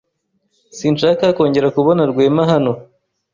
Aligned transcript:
Sinshaka 0.77 1.23
kongera 1.35 1.73
kubona 1.75 2.01
Rwema 2.11 2.43
hano. 2.51 2.71